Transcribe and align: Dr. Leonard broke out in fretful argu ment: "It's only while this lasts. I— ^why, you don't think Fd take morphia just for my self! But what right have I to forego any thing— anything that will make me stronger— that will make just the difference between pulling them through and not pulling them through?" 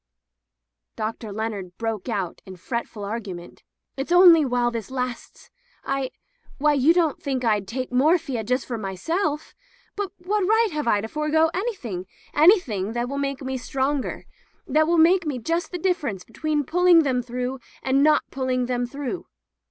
Dr. 0.95 1.31
Leonard 1.31 1.77
broke 1.77 2.09
out 2.09 2.41
in 2.47 2.55
fretful 2.55 3.03
argu 3.03 3.35
ment: 3.35 3.61
"It's 3.95 4.11
only 4.11 4.43
while 4.43 4.71
this 4.71 4.89
lasts. 4.89 5.51
I— 5.85 6.09
^why, 6.59 6.79
you 6.81 6.91
don't 6.91 7.21
think 7.21 7.43
Fd 7.43 7.67
take 7.67 7.91
morphia 7.91 8.43
just 8.43 8.65
for 8.65 8.79
my 8.79 8.95
self! 8.95 9.53
But 9.95 10.11
what 10.17 10.43
right 10.43 10.69
have 10.71 10.87
I 10.87 11.01
to 11.01 11.07
forego 11.07 11.51
any 11.53 11.75
thing— 11.75 12.07
anything 12.33 12.93
that 12.93 13.09
will 13.09 13.19
make 13.19 13.43
me 13.43 13.59
stronger— 13.59 14.25
that 14.67 14.87
will 14.87 14.97
make 14.97 15.27
just 15.43 15.71
the 15.71 15.77
difference 15.77 16.23
between 16.23 16.63
pulling 16.63 17.03
them 17.03 17.21
through 17.21 17.59
and 17.83 18.01
not 18.01 18.23
pulling 18.31 18.65
them 18.65 18.87
through?" 18.87 19.27